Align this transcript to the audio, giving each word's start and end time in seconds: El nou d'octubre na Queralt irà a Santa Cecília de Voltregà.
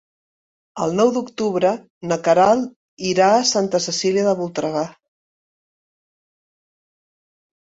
El 0.83 0.95
nou 0.99 1.09
d'octubre 1.17 1.73
na 2.11 2.17
Queralt 2.27 3.05
irà 3.09 3.27
a 3.35 3.45
Santa 3.51 3.83
Cecília 3.89 4.25
de 4.29 4.33
Voltregà. 4.41 4.87